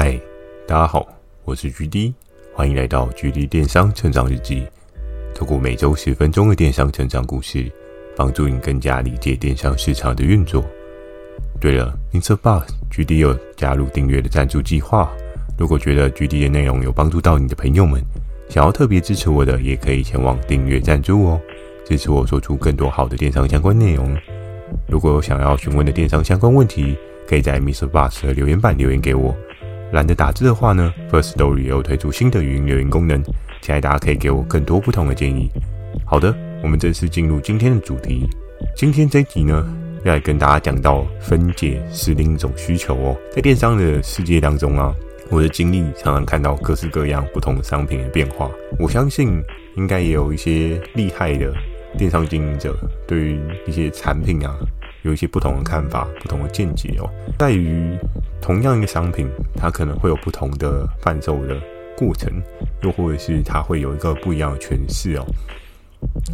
[0.00, 0.16] 嗨，
[0.64, 1.04] 大家好，
[1.44, 2.14] 我是 GD，
[2.54, 4.64] 欢迎来到 GD 电商成长日记。
[5.34, 7.68] 透过每周十分钟的电商成长故事，
[8.16, 10.64] 帮助你更加理解电商市场的运作。
[11.60, 12.36] 对了，Mr.
[12.36, 15.10] Boss G D 有加入订阅的赞助计划。
[15.58, 18.00] 如果觉得 GD 的内容有帮助到你的朋友们，
[18.48, 21.40] 想要特别支持我的，也可以前往订阅赞助哦，
[21.84, 24.16] 支持我做出更多好的电商相关内容。
[24.86, 26.96] 如果有想要询问的电商相关问题，
[27.26, 27.88] 可以在 Mr.
[27.88, 29.36] Boss 的留言板留言给我。
[29.92, 33.22] 懒得打字的话呢，First Story 也有推出新的语音留言功能，
[33.62, 35.50] 期待大家可以给我更多不同的建议。
[36.04, 38.28] 好的，我们正式进入今天的主题。
[38.76, 39.66] 今天这一集呢，
[40.04, 43.16] 要来跟大家讲到分解是另一种需求哦。
[43.34, 44.94] 在电商的世界当中啊，
[45.30, 48.50] 我的经历常常看到各式各样不同商品的变化。
[48.78, 49.42] 我相信
[49.76, 51.50] 应该也有一些厉害的
[51.96, 52.76] 电商经营者，
[53.06, 54.54] 对于一些产品啊。
[55.08, 57.08] 有一些不同的看法，不同的见解哦。
[57.38, 57.96] 在于
[58.40, 59.26] 同样一个商品，
[59.56, 61.56] 它可能会有不同的贩售的
[61.96, 62.30] 过程，
[62.82, 65.24] 又或者是它会有一个不一样的诠释哦。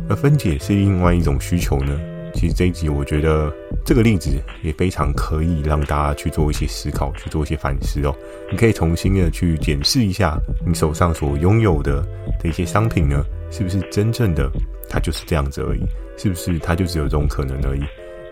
[0.09, 1.99] 而分解是另外一种需求呢？
[2.35, 3.51] 其实这一集我觉得
[3.87, 8.13] 这个例子也非常可以让大家去做一些思考，去做一些反思哦。
[8.51, 12.03] 你可以重新的去检视一下你手上所拥有的
[12.41, 14.51] 的一些商品呢，是不是真正的
[14.91, 15.81] 它就是这样子而已？
[16.17, 17.83] 是不是它就只有这种可能而已？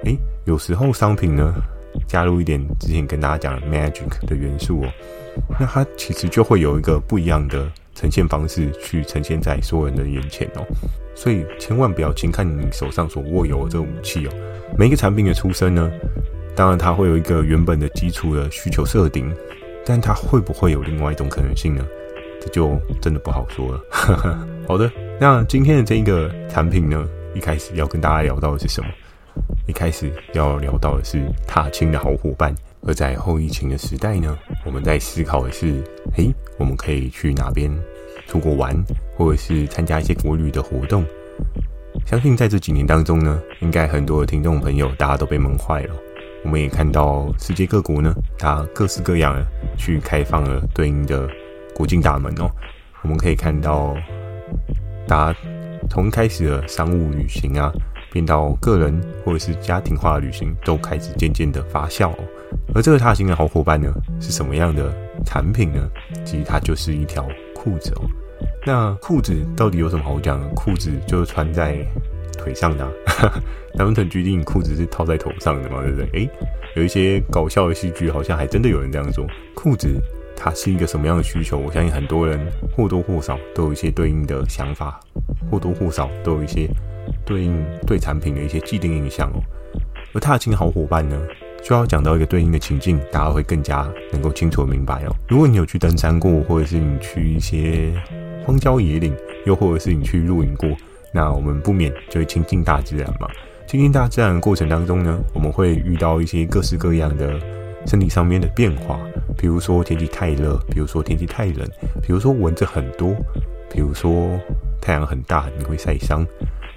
[0.05, 1.55] 诶，有时候商品呢，
[2.07, 4.89] 加入一点之前跟大家讲的 magic 的元素哦，
[5.59, 10.67] 那它其实就会有一个不一样的呈现方式去呈现在所有人的眼前哦。
[11.15, 14.31] 所以千万不要轻看你手上所握有的这个武器哦。
[14.77, 15.93] 每一个产品的出生呢，
[16.57, 19.33] 当然它会有一个原本的基础的需求设定，
[19.85, 21.87] 但它会不会有另外一种可能性呢？
[22.41, 23.81] 这就真的不好说了。
[24.67, 28.89] 好的，那今天的这一个产品呢，一开始要跟大家聊到的是什么？
[29.67, 32.55] 一开始要聊到的是踏青的好伙伴，
[32.87, 35.83] 而在后疫情的时代呢，我们在思考的是，
[36.17, 37.71] 诶，我们可以去哪边
[38.27, 38.75] 出国玩，
[39.17, 41.05] 或者是参加一些国旅的活动。
[42.05, 45.95] 相信在这几年当中呢，应该很多的听众朋友大家都被闷坏了。
[46.45, 49.47] 我们也看到世界各国呢，它各式各样的
[49.79, 51.29] 去开放了对应的
[51.75, 52.51] 国境大门哦。
[53.03, 53.95] 我们可以看到，
[55.07, 55.39] 大家
[55.89, 57.73] 从开始的商务旅行啊。
[58.13, 62.13] 变到个人或者是家庭化的旅行都开始渐渐的发酵，
[62.75, 63.91] 而这个踏行的好伙伴呢，
[64.21, 64.93] 是什么样的
[65.25, 65.89] 产品呢？
[66.25, 68.03] 其实它就是一条裤子哦。
[68.67, 70.47] 那裤子到底有什么好讲的？
[70.49, 71.77] 裤子就是穿在
[72.37, 73.41] 腿上的啊，
[73.79, 76.09] 咱们很决定裤子是套在头上的嘛，对不对？
[76.13, 76.31] 诶，
[76.77, 79.27] 有一些搞笑的戏剧，好像还真的有人这样做。
[79.55, 79.89] 裤子
[80.37, 81.57] 它是一个什么样的需求？
[81.57, 82.39] 我相信很多人
[82.77, 85.01] 或多或少都有一些对应的想法，
[85.51, 86.69] 或多或少都有一些。
[87.25, 89.41] 对应对产品的一些既定印象哦，
[90.15, 91.21] 而踏青好伙伴呢，
[91.63, 95.15] 就要讲到一个对应的情境，大家会更加能够清楚明白哦。
[95.29, 97.93] 如果你有去登山过，或者是你去一些
[98.45, 99.15] 荒郊野岭，
[99.47, 100.69] 又或者是你去露营过，
[101.13, 103.29] 那我们不免就会亲近大自然嘛。
[103.67, 107.41] 亲近大自然的过程当中呢，我们会遇到一些各式各样的
[107.87, 109.01] 身体上面的变化，
[109.39, 111.67] 比如说天气太热，比如说天气太冷，
[112.03, 113.15] 比如说蚊子很多，
[113.71, 114.39] 比如说
[114.81, 116.27] 太阳很大，你会晒伤。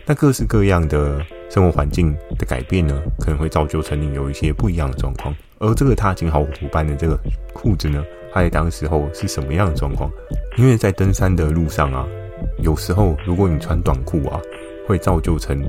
[0.08, 5.34] 那各式各样的生活环境的改变呢，可能会造就成你有一些不一样的状况。
[5.58, 7.20] 而这个踏青好伙伴的这个
[7.54, 10.12] 裤子呢，它在当时候是什么样的状况？
[10.58, 12.08] 因为在登山的路上啊，
[12.60, 14.40] 有时候如果你穿短裤啊，
[14.86, 15.60] 会造就成，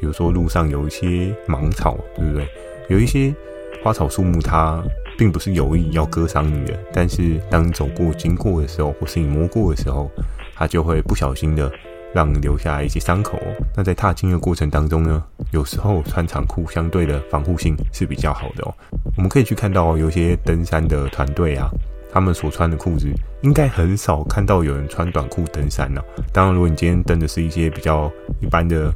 [0.00, 2.48] 比如说路上有一些芒草，对不对？
[2.88, 3.34] 有一些
[3.82, 4.82] 花草树木，它
[5.18, 10.10] 并不是有意要割伤你的，但是当你走过经过的时候，或是你摸过的时候，
[10.54, 11.70] 它就会不小心的。
[12.14, 13.54] 让留下一些伤口哦。
[13.76, 18.74] 那在踏青的过程当中呢，有时候穿长裤相对的防护性是比较好的哦。
[19.16, 21.68] 我们可以去看到有些登山的团队啊，
[22.12, 23.08] 他们所穿的裤子
[23.42, 26.04] 应该很少看到有人穿短裤登山了。
[26.32, 28.92] 当然，如果你今天登的是一些比较一般的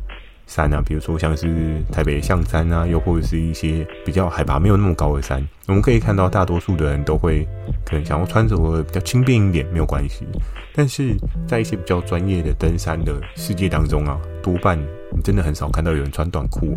[0.47, 7.47] 山啊，比如说像是台北象山啊，又或者是一些比较海拔没有那么高的山，我们可以看到大多数的人都会
[7.85, 10.25] 可能想要穿着比较轻便一点，没有关系。
[10.73, 11.17] 但是
[11.47, 16.77] 在一些比较专业的登山的世界当中啊，多半你真的很少看到有人穿短裤，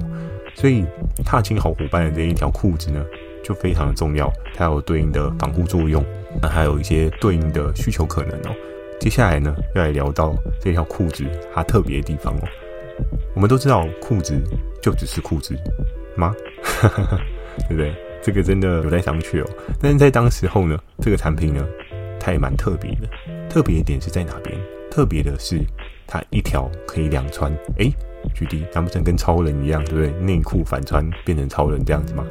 [0.55, 0.83] 所以
[1.23, 3.05] 踏青好伙伴的这一条裤子呢，
[3.43, 6.03] 就非常的重要，它有对应的防护作用，
[6.41, 8.55] 那还有一些对应的需求可能哦。
[8.99, 11.23] 接下来呢，要来聊到这条裤子
[11.53, 12.47] 它特别的地方哦。
[13.39, 14.37] 我们都知道裤子
[14.81, 15.57] 就只是裤子
[16.13, 16.35] 吗？
[17.69, 17.95] 对不对？
[18.21, 19.49] 这个真的有待商榷哦。
[19.81, 21.65] 但是在当时候呢，这个产品呢，
[22.19, 23.07] 它也蛮特别的。
[23.49, 24.53] 特别的点是在哪边？
[24.91, 25.61] 特别的是，
[26.05, 27.49] 它一条可以两穿。
[27.77, 27.89] 诶，
[28.35, 30.11] 举例，难不成跟超人一样，对不对？
[30.19, 32.27] 内裤反穿变成超人这样子吗？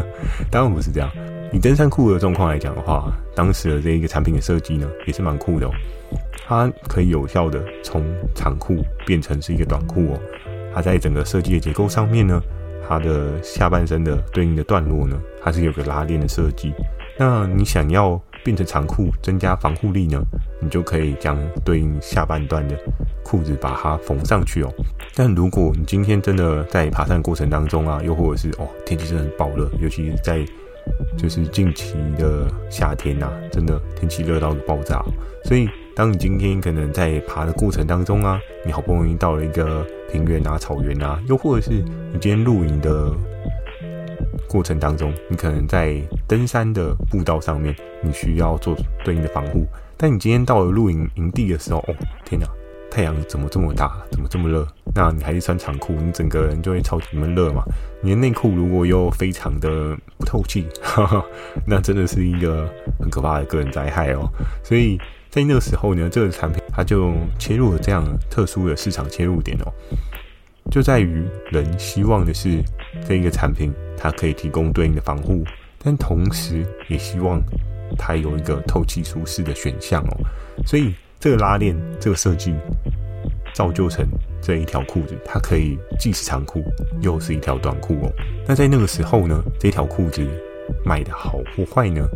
[0.52, 1.10] 当然不是这样。
[1.54, 5.70] 以登山裤的状况来讲的话，当时的这一个产品的设计呢，也是蛮酷的哦。
[6.46, 8.04] 它可以有效的从
[8.34, 10.20] 长裤变成是一个短裤哦。
[10.74, 12.40] 它在整个设计的结构上面呢，
[12.88, 16.72] 它的下半身的对应的段落呢，它是有个拉链的设计。
[17.18, 20.22] 那你想要变成长裤，增加防护力呢，
[20.60, 22.74] 你就可以将对应下半段的
[23.22, 24.72] 裤子把它缝上去哦。
[25.14, 30.42] 但如果你今天真的在爬山过程当中啊，又或者是哦天气真的很爆热，尤其是在
[31.18, 35.04] 就是近期的夏天呐、真的天气热到爆炸，
[35.44, 41.72] 所以当你今天可能在爬的过程当中啊，你好不容易到了一个平原啊、草原啊，又或者是
[42.12, 43.12] 你今天露营的
[44.48, 49.66] 过程当中，你可能在登山的步道上面，你需要做对应的防护，
[49.96, 51.94] 但你今天到了露营营地的时候，哦
[52.24, 52.46] 天哪！
[52.90, 54.02] 太阳怎么这么大？
[54.10, 54.66] 怎么这么热？
[54.96, 57.62] 那你还是穿长裤，你整个人就会超级闷热嘛。
[58.02, 60.66] 你的内裤如果又非常的不透气，
[61.64, 64.28] 那真的是一个很可怕的个人灾害哦。
[64.64, 64.98] 所以
[65.30, 69.72] 在那个时候呢，这个产品它就切入了这样特殊的市场切入点哦，
[70.70, 72.62] 就在于人希望的是
[73.08, 75.44] 这一个产品它可以提供对应的防护，
[75.78, 77.40] 但同时也希望
[77.96, 80.16] 它有一个透气舒适的选项哦，
[80.66, 80.94] 所以。
[81.22, 82.54] 这个拉链，这个设计，
[83.52, 84.08] 造就成
[84.40, 86.64] 这一条裤子，它可以既是长裤，
[87.02, 88.10] 又是一条短裤哦。
[88.48, 90.26] 那在那个时候呢，这条裤子
[90.82, 92.08] 卖得好或坏呢？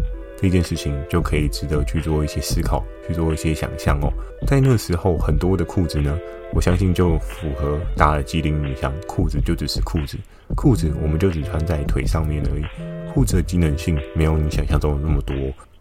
[0.44, 4.12] 这件事情就可以值得去做一些思考，去做一些想象哦。
[4.46, 6.18] 在那时候，很多的裤子呢，
[6.52, 10.18] 我相信就符合大家的既定印象，裤子就只是裤子，
[10.54, 12.64] 裤子我们就只穿在腿上面而已。
[13.10, 15.34] 裤子的机能性没有你想象中的那么多。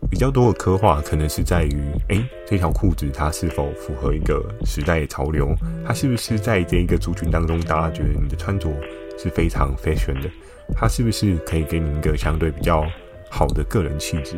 [0.10, 5.54] 比较多的刻画可能是在于，诶，这条裤子它是否符合一个时代的潮流？
[5.86, 8.70] 它是不是在这一个族群当中，大家觉得你的穿着
[9.18, 10.30] 是非常 fashion 的？
[10.74, 12.86] 它是不是可以给你一个相对比较
[13.34, 14.38] 好的个人气质？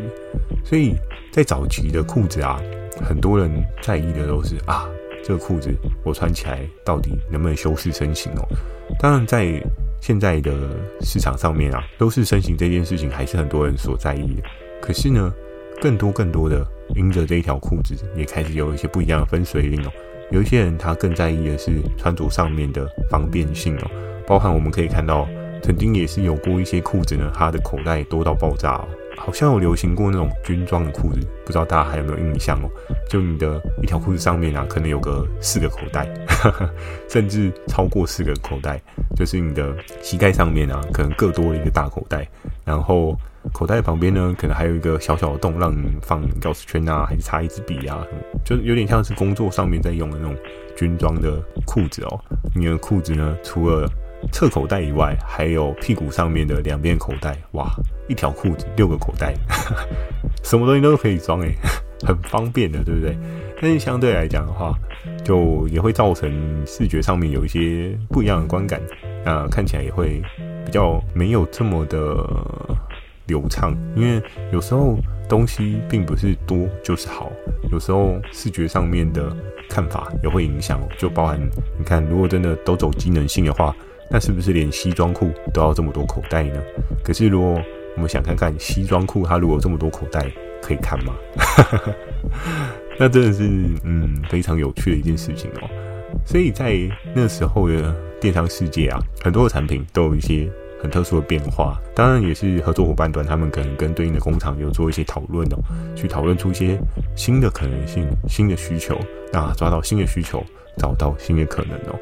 [0.63, 0.95] 所以
[1.29, 2.61] 在早期的裤子啊，
[3.05, 3.51] 很多人
[3.81, 4.89] 在意的都是啊，
[5.21, 5.69] 这个裤子
[6.05, 8.47] 我穿起来到底能不能修饰身形哦？
[8.97, 9.61] 当然，在
[9.99, 10.53] 现在的
[11.01, 14.43] 市场上面啊，都是身形这件事情还是很多人所在意的。
[14.81, 15.33] 可是呢，
[15.81, 16.65] 更多更多的，
[16.95, 19.91] 因着这一条裤子，也开始有一些不一样的分水岭哦。
[20.31, 23.91] 有一些人他更在意的是穿着上面的方便性哦，
[24.25, 25.27] 包含我们可以看到，
[25.65, 28.87] 曾经也是有过一些裤子呢，它的口袋多到爆炸哦。
[29.17, 32.69] 好像有流行过那种军装的裤子，不知道大家还有没有印象哦？
[33.09, 36.07] 就你的一条裤子上面啊，可能有个四个口袋，
[37.09, 38.79] 甚至超过四个口袋，
[39.15, 42.27] 就是你的膝盖上面啊，可能各多了一个大口袋，
[42.63, 43.17] 然后
[43.51, 48.05] 口袋旁边呢，可能还有一个小小的洞，让你放钥匙圈啊，还是插一支笔啊，
[48.45, 50.35] 就有点像是工作上面在用的那种
[50.75, 52.19] 军装的裤子哦。
[52.53, 53.89] 你的裤子呢，除了
[54.31, 57.71] 侧口袋以外，还有屁股上面的两边口袋，哇，
[58.07, 59.33] 一条裤子六个口袋，
[60.43, 61.55] 什么东西都可以装诶，
[62.05, 63.17] 很方便的，对不对？
[63.61, 64.73] 但是相对来讲的话，
[65.23, 66.31] 就也会造成
[66.65, 68.81] 视觉上面有一些不一样的观感，
[69.23, 70.21] 啊，看起来也会
[70.65, 71.97] 比较没有这么的
[73.27, 74.21] 流畅，因为
[74.51, 74.97] 有时候
[75.29, 77.31] 东西并不是多就是好，
[77.71, 79.35] 有时候视觉上面的
[79.69, 81.39] 看法也会影响，就包含
[81.77, 83.73] 你看，如果真的都走机能性的话。
[84.09, 86.61] 那是不是连西装裤都要这么多口袋呢？
[87.03, 87.61] 可是如果
[87.95, 90.31] 我们想看看西装裤，它如果有这么多口袋，
[90.61, 91.13] 可以看吗？
[92.99, 93.43] 那真的是
[93.83, 95.69] 嗯非常有趣的一件事情哦。
[96.25, 96.77] 所以在
[97.13, 100.49] 那时候的电商世界啊，很多的产品都有一些
[100.81, 101.77] 很特殊的变化。
[101.93, 105.57] 当然也是合作伙伴端他们可能跟对应的工厂有做一些讨论哦，
[105.95, 106.77] 去讨论出一些
[107.15, 108.97] 新的可能性、新的需求，
[109.33, 110.43] 那抓到新的需求，
[110.77, 111.99] 找到新的可能哦。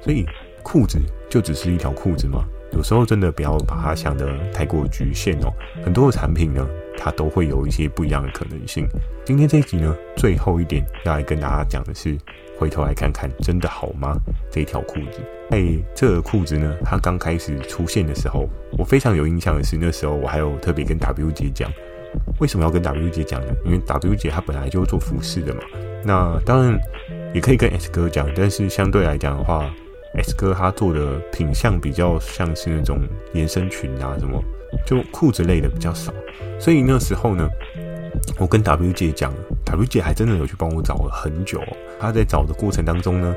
[0.00, 0.24] 所以。
[0.64, 1.00] 裤子
[1.32, 2.44] 就只是一条裤子吗？
[2.72, 5.50] 有时候真的不要把它想得太过局限哦。
[5.82, 8.86] 很多的产品呢，它都会有一些不一样的可能性。
[9.24, 12.18] 今天这一集呢，最后一点要来跟大家讲的是，
[12.58, 14.14] 回头来看看，真的好吗？
[14.50, 18.46] 这一条裤子，哎，这个裤子呢，它刚开始出现的时候，
[18.76, 21.72] 我非常有印象的是，那时候我还有特别跟 W 姐讲，
[22.40, 23.54] 为什么要跟 W 姐讲呢？
[23.64, 25.62] 因为 W 姐她本来就做服饰的嘛。
[26.04, 26.78] 那当然
[27.32, 29.74] 也可以跟 S 哥讲，但是相对来讲的话。
[30.14, 32.98] S 哥他做的品相比较像是那种
[33.32, 34.42] 连身裙啊，什么
[34.86, 36.12] 就裤子类的比较少，
[36.58, 37.48] 所以那时候呢，
[38.38, 39.32] 我跟 W 姐讲
[39.64, 41.62] ，W 姐还真的有去帮我找了很久。
[41.98, 43.34] 她在找的过程当中呢，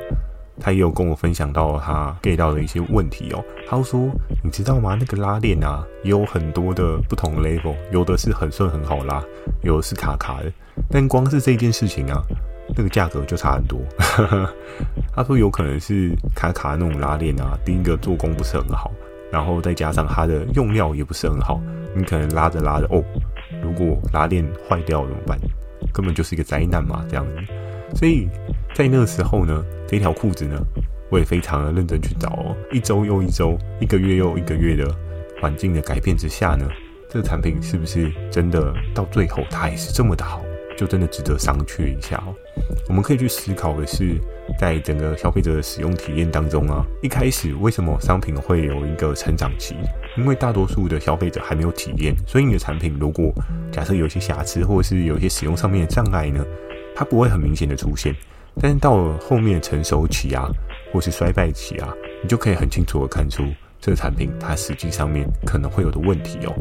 [0.60, 3.44] 她也有跟我分享到她 get 到的一些问题哦。
[3.68, 4.10] 她说
[4.44, 4.98] ：“你知道吗？
[5.00, 9.24] 那个拉链啊，也有很多的不同 level，有的是很顺很好拉，
[9.64, 10.52] 有的是卡卡的。
[10.90, 12.22] 但光是这件事情啊。”
[12.76, 13.80] 那个价格就差很多。
[15.14, 18.92] 他说有可能是卡卡那种拉链啊，第一个做工不是很好，
[19.32, 21.62] 然后再加上它的用料也不是很好，
[21.96, 23.04] 你可能拉着拉着哦，
[23.62, 25.38] 如果拉链坏掉怎么办？
[25.94, 27.54] 根本就是一个灾难嘛，这样子。
[27.96, 28.28] 所以
[28.74, 30.60] 在那个时候呢，这条裤子呢，
[31.10, 34.94] 我也非常的认真去找哦，一周又一周，一个月又一个月的
[35.40, 36.68] 环境的改变之下呢，
[37.10, 40.42] 这个产品是不是真的到最后它也是这么的好？
[40.78, 42.34] 就真的值得商榷一下哦。
[42.88, 44.20] 我们可以去思考的是，
[44.60, 49.76] 在整个消费者的使用体验当中啊，一开始为什么商品会有一个成长期？
[50.18, 53.34] 因为大多数的消费者还没有体验，所以你的产品如果
[53.72, 56.46] 假设有一些瑕疵，或者是有一些使用上面的障碍呢，
[56.96, 58.16] 它不会很明显的出现。
[58.62, 60.50] 但是到了后面成熟期啊，
[60.94, 63.44] 或是衰败期啊，你就可以很清楚的看出
[63.82, 66.54] 这个产品它实际上面可能会有的问题哦。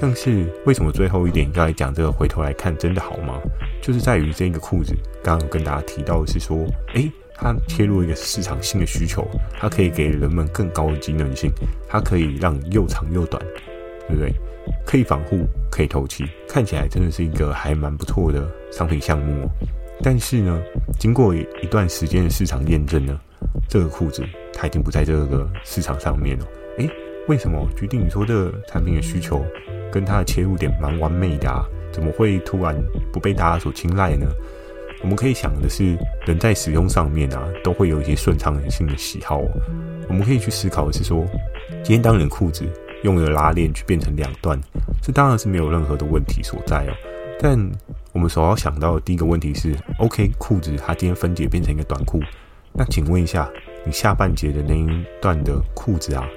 [0.00, 2.10] 像是为什么最后一点要来讲这个？
[2.10, 3.38] 回头来看，真的好吗？
[3.82, 6.56] 就是在于这个裤子，刚刚跟大家提到的是说，
[6.94, 9.26] 诶，它切入一个市场新的需求，
[9.58, 11.50] 它可以给人们更高的机能性，
[11.86, 13.42] 它可以让又长又短，
[14.08, 14.32] 对不对？
[14.86, 19.50] 可以防护，可以透气，看起来真的是一个还蛮不错的商品项目哦。
[20.02, 20.62] 但是呢，
[20.98, 23.20] 经过一段时间的市场验证呢，
[23.68, 26.46] 这个裤子它已经不在这个市场上面了。
[26.78, 26.90] 诶，
[27.28, 27.68] 为什么？
[27.76, 29.44] 决定你说这个产品的需求？
[29.90, 32.76] 跟它的切入点蛮完美的啊，怎么会突然
[33.12, 34.26] 不被大家所青睐呢？
[35.02, 39.40] 我们可以想的是，人在使用上面啊，都会有一些顺畅性的喜好。
[40.08, 41.24] 我们可以去思考的是说，
[41.82, 42.66] 今天当你的裤子
[43.02, 44.60] 用了拉链去变成两段，
[45.00, 46.92] 这当然是没有任何的问题所在哦。
[47.40, 47.58] 但
[48.12, 52.20] 我们所要想到的第一个问题是，OK，裤子它今天分解变成一个短裤，
[52.74, 53.48] 那请问一下，
[53.86, 54.86] 你下半截的那一
[55.22, 56.28] 段的裤子啊？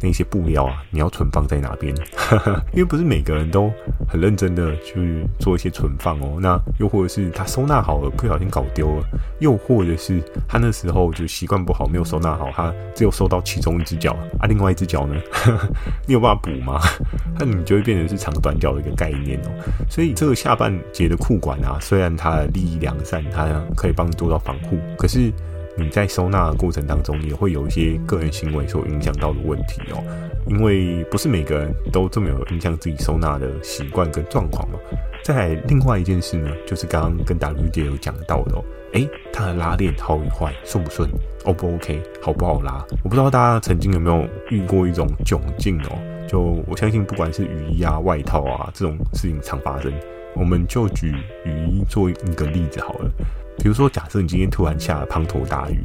[0.00, 1.94] 那些布料啊，你要存放在哪边？
[2.72, 3.72] 因为不是每个人都
[4.08, 6.38] 很认真的去做一些存放哦。
[6.40, 9.04] 那又或者是他收纳好了，不小心搞丢了；
[9.40, 15.14] 又或者是他那时候就习惯不好，没有收纳好，他只有收到其中一只脚啊，另外一只脚呢，
[16.06, 16.80] 你有办法补吗？
[17.38, 19.50] 那你就会变成是长短脚的一个概念哦。
[19.90, 25.32] 所以这个下半截的裤管啊，虽然它利益良善，它可以帮你做到防护，可是。
[25.76, 30.04] 你在收纳的过程当中，也会有一些个人行为所影响到的问题哦，
[30.46, 34.78] 因为不是每个人都这么有影响自己收纳的习惯跟状况嘛。
[35.24, 41.08] 再另外一件事呢，就是刚刚跟 W 姐有讲到的哦，诶，它的拉链好与坏，顺不顺
[41.44, 42.84] ，O 不 OK，好不好拉？
[43.02, 45.98] 我不知道大家曾经有没有遇过一种窘境哦，
[46.28, 49.90] 就我相信不管是雨衣啊、外套啊这种事情常发生，
[50.34, 51.14] 我们就举
[51.44, 53.10] 雨衣做一个例子好了。
[53.58, 55.78] 比如说，假设你今天突然下了滂沱大雨，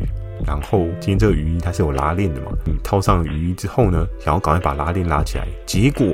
[0.45, 2.51] 然后今天这个雨衣它是有拉链的嘛？
[2.65, 6.07] 你套上雨衣之后呢，想要赶快把拉链拉起来，结果，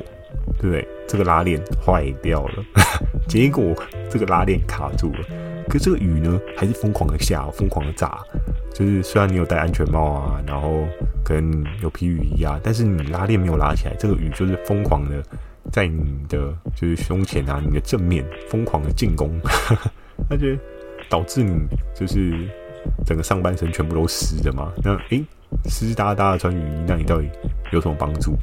[0.60, 0.88] 对不对？
[1.08, 2.64] 这个拉链坏掉了，
[3.28, 3.74] 结果
[4.10, 5.20] 这个拉链卡住了。
[5.68, 8.18] 可是这个雨呢，还是疯狂的下，疯狂的炸。
[8.74, 10.88] 就是虽然你有戴安全帽啊，然后
[11.24, 15.24] 可能有披雨衣啊，但是你拉链没有拉起来，这个雨就是疯狂的
[15.72, 19.40] 在你的就是胸前啊，你的正面疯狂的进攻，
[20.30, 20.48] 那就。
[21.10, 21.54] 导致你
[21.96, 22.34] 就是
[23.06, 24.72] 整个上半身全部都湿的嘛？
[24.84, 25.24] 那诶，
[25.70, 27.30] 湿哒哒的穿雨衣，那你到底
[27.72, 28.36] 有什么帮助？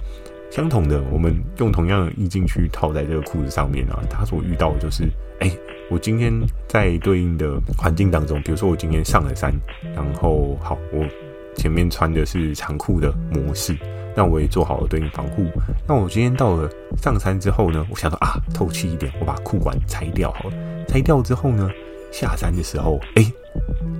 [0.50, 5.04] 相同的，我们用同样的意境去套在这个裤子上面啊，他所遇到的就是，
[5.38, 5.56] 诶，
[5.88, 6.32] 我今天
[6.66, 9.54] 在对应的环境当中，比如说我今天上了山，
[9.94, 11.06] 然后好，我
[11.54, 13.76] 前面穿的是长裤的模式，
[14.16, 15.46] 那我也做好了对应防护。
[15.86, 20.56] 那我今天到了上山之后呢，我想说啊，透气一点，我把裤管拆掉好了。
[20.88, 21.70] 拆掉之后呢？
[22.10, 23.24] 下山的时候，哎、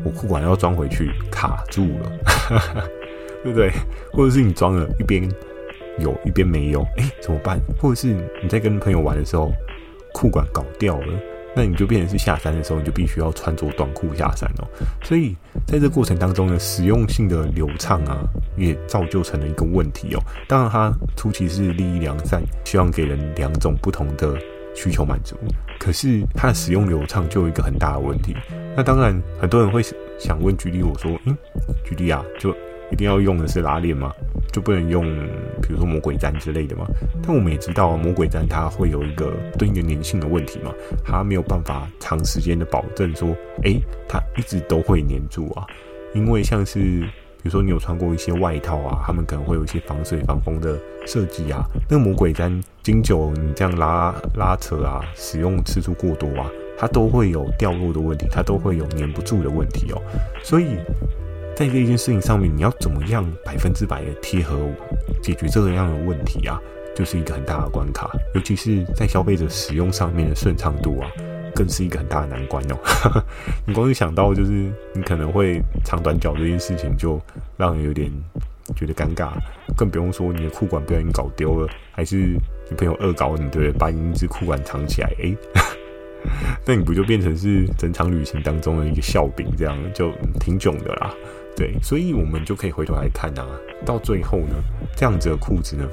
[0.04, 2.12] 我裤管要装回去，卡住了，
[3.44, 3.70] 对不对？
[4.12, 5.22] 或者是你装了一边
[5.98, 7.60] 有，一边没有，哎、怎么办？
[7.78, 8.08] 或者是
[8.42, 9.52] 你在跟朋友玩的时候，
[10.12, 11.12] 裤管搞掉了，
[11.54, 14.68] 那你就变成是下山的时候，你就必须要穿着短裤下山哦。
[15.02, 15.36] 所以
[15.66, 18.22] 在这过程当中呢，实用性的流畅啊，
[18.56, 20.22] 也造就成了一个问题哦。
[20.48, 24.36] 当然，它初期是利益良善，希望给人两种不同的。
[24.72, 25.36] 需求满足，
[25.80, 28.36] 可是它的使用流畅就有一个很大的问题。
[28.76, 29.82] 那当然，很多人会
[30.18, 31.34] 想问举例，我说，嗯，
[31.82, 32.54] 举例啊，就
[32.92, 34.12] 一定要用的是拉链吗？
[34.52, 35.04] 就不能用，
[35.62, 36.84] 比如说魔鬼毡之类的吗？
[37.22, 40.70] 但我们也知道，魔鬼毡它会有一个对应的粘性的问题嘛，
[41.02, 45.66] 它没有办法长时间的保证说，诶，它一直都会粘住啊，
[46.12, 47.08] 因为像是。
[47.42, 51.64] 比如说你有穿过一些外套啊，他们可能会有一些防水防风的设计啊。
[51.88, 60.02] 那个魔鬼毡经久你这样拉拉扯啊，使用次数过多啊，它都会有掉落的问题，它都会有粘不住的问题哦。
[60.42, 60.76] 所以
[61.56, 64.58] 在这件事情上面，你要怎么样百分之百的贴合
[65.22, 66.60] 解决这个样的问题啊，
[66.94, 71.10] 就是一个很大的关卡，尤其是在消费者使用上面的顺畅度啊。
[71.60, 73.22] 更是一个很大的难关哦。
[73.68, 77.20] 你光是想到就是你可能会长短脚这件事情，就
[77.58, 78.10] 让人有点
[78.74, 79.32] 觉得尴尬，
[79.76, 82.16] 更不用说你的裤管不小心搞丢了，还是
[82.70, 83.72] 你朋友恶搞你，对不对？
[83.72, 85.36] 把你一只裤管藏起来，哎，
[86.64, 91.14] 那你不就变成是整场旅行当中的一个笑柄，这样就挺囧的啦。
[91.54, 93.46] 对，所以我们就可以回头来看啊，
[93.84, 94.54] 到最后呢，
[94.96, 95.86] 这样子的裤子呢，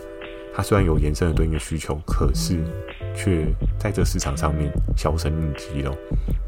[0.58, 2.58] 它虽然有延伸的对应的需求，可是
[3.16, 3.46] 却
[3.78, 5.96] 在这市场上面销声匿迹了。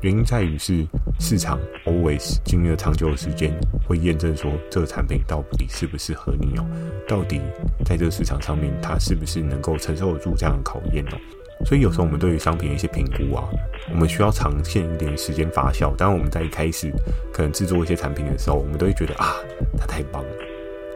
[0.02, 0.84] 原因在于是
[1.20, 3.54] 市场 always 经历了长久的时间，
[3.88, 6.66] 会验证说这个产品到底适不适合你哦，
[7.08, 7.40] 到底
[7.86, 11.18] 在这个市场上面它是不是能够承受得住这样的考验哦。
[11.64, 13.48] 所以有时候我们对于商品的一些评估啊，
[13.92, 15.96] 我们需要长线一点时间发酵。
[15.96, 16.92] 当然我们在一开始
[17.32, 19.36] 可能制作一些产品的时候，我们都会觉得啊，
[19.78, 20.30] 它太棒了，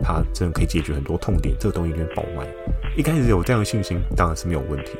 [0.02, 2.48] 它真的可以解决很多痛点，这个东西一定会爆卖。
[2.96, 4.92] 一开始有这样的信心，当然是没有问题。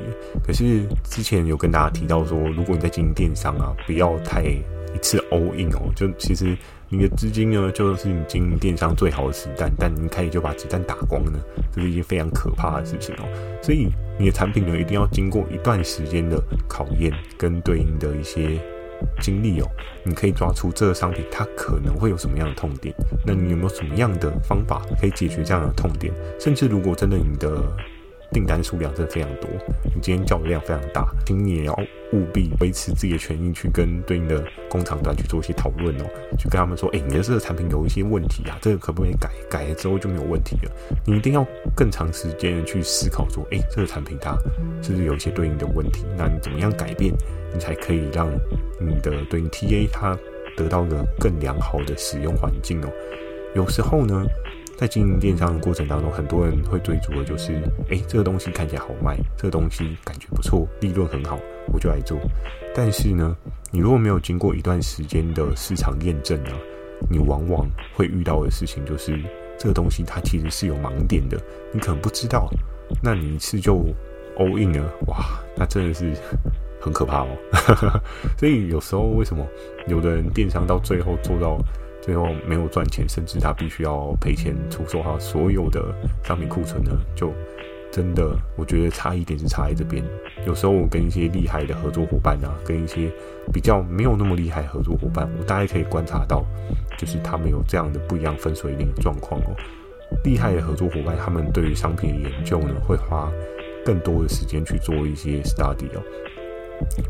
[0.44, 6.56] 可是之前有跟大家提到说，如果你在经营电商啊，不要太一次 all in 哦，就其实。
[6.90, 11.40] 你的资金呢，就是你经营电商最好的子弹，但你开始就把子弹打光呢，
[11.72, 13.26] 这是一件非常可怕的事情哦。
[13.60, 18.60] 所以你的产品呢，一定要经过一段时间的考验跟对应的一些
[19.20, 19.66] 经历哦，
[20.04, 26.12] 你可以抓出这个商品它可能会有什么样的痛点，那你有没有什么样的方法可以解决这样的痛点？
[26.38, 27.62] 甚至如果真的你的
[28.32, 29.48] 订单数量真的非常多，
[29.94, 31.72] 你今天叫的量非常大，请你也要
[32.12, 36.04] 务必维持自己的权益，去跟对应的工厂端去做一些讨论哦，
[36.36, 39.30] 去跟他们说，哎、你的这个产品有一些问题啊，这个可不可以改？
[39.48, 40.72] 改了之后就没有问题了。
[41.06, 44.36] 你一定要更长时间的去思考说，哎、这个产品它
[44.82, 46.04] 是不是有一些对应的问题？
[46.16, 47.14] 那你怎么样改变，
[47.52, 48.28] 你才可以让
[48.80, 50.18] 你的对应 TA 它
[50.56, 52.88] 得到一个更良好的使用环境哦？
[53.54, 54.26] 有时候呢。
[54.76, 61.38] 在经营电商的过程当中，很多人会追逐的就是，哎，这个东西看起来好卖，这个东西感觉不错，利润很好，
[61.72, 62.18] 我就来做。
[62.74, 63.36] 但是呢，
[63.70, 66.50] 你如果没有经过一段时间的市场验证呢，
[67.08, 69.16] 你往往会遇到的事情就是，
[69.56, 71.40] 这个东西它其实是有盲点的，
[71.72, 72.48] 你可能不知道，
[73.00, 73.76] 那你一次就
[74.36, 75.18] all in 了，哇，
[75.56, 76.12] 那真的是
[76.82, 77.28] 很可怕哦。
[78.36, 79.46] 所以有时候为什么
[79.86, 81.58] 有的人电商到最后做到？
[82.04, 85.82] 最后没有赚钱，甚至他必须要赔钱出售他所有的
[86.22, 87.32] 商品库存呢，就
[87.90, 90.04] 真的我觉得差异点是差在这边。
[90.46, 93.10] 有时候我跟一些厉害的合作伙伴啊，跟一些
[93.54, 96.44] 比较没有那么厉害合作伙伴，我大概可以观察到，
[96.98, 99.56] 就是他们有这样的不一样分水岭的状况哦。
[100.24, 103.32] 厉害的合作伙伴，他们对于商品的研究呢，会花
[103.82, 106.02] 更多的时间去做一些 study 哦。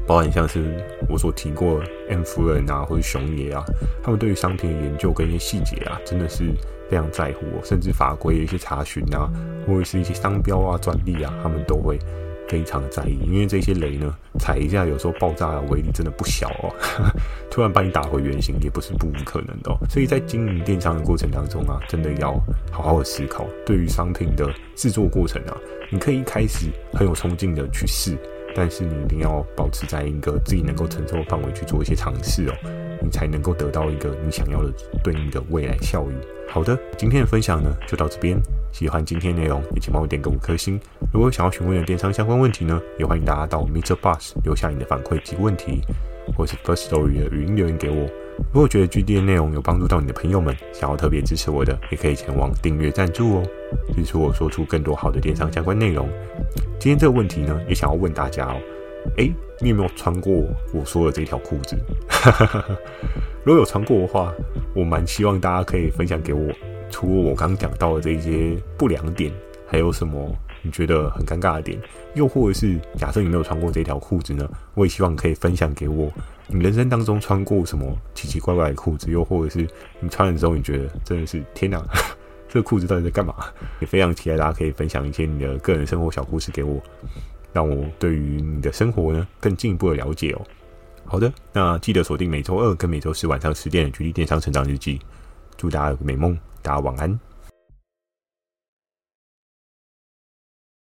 [0.07, 0.63] 包含像是
[1.09, 3.65] 我所提过 M 夫人啊，或者熊爷啊，
[4.03, 6.45] 他们对于商品的研究跟一些细节啊，真的是
[6.91, 9.31] 非常在乎哦，甚至法规的一些查询啊，
[9.67, 11.99] 或者是一些商标啊、专利啊，他们都会
[12.47, 16.69] 非常的在意，因为这些雷呢，踩一下有时候爆炸的威力真的不小哦，
[17.51, 19.79] 突然把你打回原形也不是不可能的哦。
[19.89, 22.33] 所以在经营电商的过程当中啊，真的要
[22.71, 25.57] 好好的思考，对于商品的制作过程啊，
[25.91, 28.17] 你可以一开始很有冲劲的去试。
[28.55, 32.55] 但是你一定要保持在一个自己能够承受的范围去做一些尝试哦，
[33.03, 36.15] 你才能够得到一个你想要的对应的未来效益。
[36.49, 38.41] 好的，今天的分享呢就到这边。
[38.73, 40.81] 喜欢今天内容，也请帮我点个五颗星。
[41.13, 45.81] 如果想要询问的电商相关问题呢，也欢迎大家到 MixerBox 留下你的反馈及问题，
[46.37, 48.09] 或是 First Story 的语音留言给我。
[48.53, 53.43] 如果觉得 GD 的内容有帮助到你的朋友们，想要特别支持我的，也可以前往订阅赞助哦，
[53.95, 56.09] 支持我说出更多好的电商相关内容。
[56.79, 58.57] 今天这个问题呢，也想要问大家哦，
[59.17, 60.33] 诶，你有没有穿过
[60.73, 61.77] 我说的这条裤子？
[63.45, 64.33] 如果有穿过的话，
[64.75, 66.53] 我蛮希望大家可以分享给我，
[66.91, 69.33] 除了我刚刚讲到的这些不良点，
[69.67, 71.79] 还有什么你觉得很尴尬的点？
[72.15, 74.49] 又或者是假设你没有穿过这条裤子呢？
[74.75, 76.11] 我也希望可以分享给我。
[76.49, 79.11] 你人生当中穿过什么奇奇怪怪的裤子？
[79.11, 79.69] 又或者是
[80.01, 81.85] 你穿的时候，你觉得真的是天哪，
[82.49, 83.35] 这个裤子到底在干嘛？
[83.81, 86.83] 也非常期待大家可以分享一些你的个人生活小故事给我，
[87.53, 90.41] 让我对于你的生活呢更进一步的了解哦。
[91.05, 94.99] 好的，那记得锁定每周二跟每周四晚上十点的《GD 电商成长日记》，
[95.57, 97.21] 祝大家有个美梦，大家晚安。